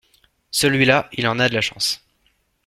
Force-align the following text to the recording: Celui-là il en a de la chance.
Celui-là 0.49 1.07
il 1.13 1.27
en 1.27 1.37
a 1.37 1.47
de 1.47 1.53
la 1.53 1.61
chance. 1.61 2.03